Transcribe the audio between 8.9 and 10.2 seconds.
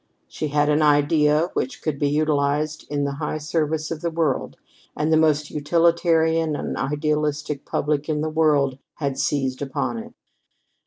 had seized upon it.